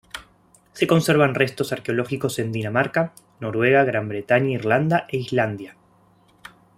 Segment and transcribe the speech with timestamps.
[0.73, 5.75] Se conservan restos arqueológicos en Dinamarca, Noruega, Gran Bretaña, Irlanda e Islandia.